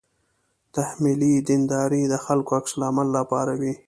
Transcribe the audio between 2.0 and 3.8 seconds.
د خلکو عکس العمل راپاروي.